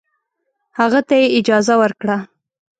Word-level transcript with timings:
هغه 0.79 0.99
ته 1.07 1.15
یې 1.21 1.27
اجازه 1.39 1.73
ورکړه. 1.81 2.17